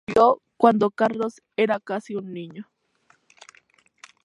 [0.07, 2.67] Doña Carmen murió cuando Carlos era casi un niño.